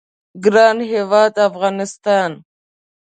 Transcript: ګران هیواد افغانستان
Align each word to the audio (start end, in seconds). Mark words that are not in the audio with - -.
ګران 0.43 0.77
هیواد 0.91 1.33
افغانستان 1.49 2.31